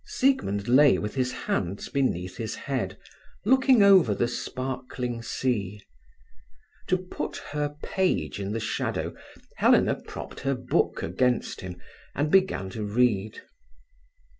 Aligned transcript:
Siegmund 0.03 0.67
lay 0.67 0.97
with 0.97 1.13
his 1.13 1.31
hands 1.31 1.87
beneath 1.87 2.37
his 2.37 2.55
head, 2.55 2.97
looking 3.45 3.83
over 3.83 4.15
the 4.15 4.27
sparkling 4.27 5.21
sea. 5.21 5.79
To 6.87 6.97
put 6.97 7.37
her 7.51 7.75
page 7.83 8.39
in 8.39 8.51
the 8.51 8.59
shadow, 8.59 9.13
Helena 9.57 9.93
propped 9.93 10.39
her 10.39 10.55
book 10.55 11.03
against 11.03 11.61
him 11.61 11.79
and 12.15 12.31
began 12.31 12.71
to 12.71 12.83
read. 12.83 13.41